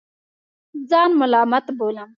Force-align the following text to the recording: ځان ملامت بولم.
ځان 0.89 1.09
ملامت 1.19 1.65
بولم. 1.77 2.09